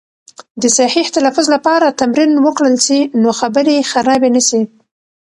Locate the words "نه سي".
4.35-4.61